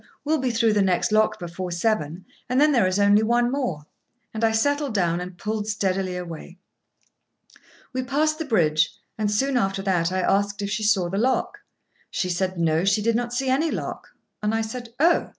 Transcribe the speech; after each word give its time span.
"We'll 0.25 0.39
be 0.39 0.49
through 0.49 0.73
the 0.73 0.81
next 0.81 1.11
lock 1.11 1.37
before 1.37 1.69
seven, 1.71 2.25
and 2.49 2.59
then 2.59 2.71
there 2.71 2.87
is 2.87 2.99
only 2.99 3.21
one 3.21 3.51
more;" 3.51 3.83
and 4.33 4.43
I 4.43 4.51
settled 4.51 4.95
down 4.95 5.21
and 5.21 5.37
pulled 5.37 5.67
steadily 5.67 6.17
away. 6.17 6.57
We 7.93 8.01
passed 8.01 8.39
the 8.39 8.45
bridge, 8.45 8.89
and 9.15 9.29
soon 9.29 9.57
after 9.57 9.83
that 9.83 10.11
I 10.11 10.21
asked 10.21 10.63
if 10.63 10.71
she 10.71 10.81
saw 10.81 11.07
the 11.07 11.19
lock. 11.19 11.59
She 12.09 12.29
said 12.29 12.57
no, 12.57 12.83
she 12.83 13.03
did 13.03 13.15
not 13.15 13.31
see 13.31 13.47
any 13.49 13.69
lock; 13.69 14.07
and 14.41 14.55
I 14.55 14.61
said, 14.61 14.89
"Oh!" 14.99 15.29